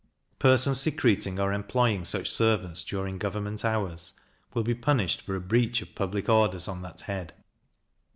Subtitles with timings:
[0.39, 4.13] Persons secreting or employing such servants during government hours,
[4.51, 7.33] will be punished for a breach of public orders on that head.